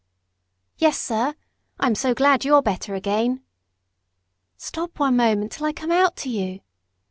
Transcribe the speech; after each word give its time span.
"Yes, 0.79 0.97
sir. 0.99 1.35
I 1.79 1.85
am 1.85 1.93
so 1.93 2.15
glad 2.15 2.43
you're 2.43 2.63
better 2.63 2.95
again." 2.95 3.43
"Stop 4.57 4.97
one 4.99 5.15
minute 5.17 5.51
till 5.51 5.67
I 5.67 5.73
come 5.73 5.91
out 5.91 6.15
to 6.25 6.29
you." 6.31 6.61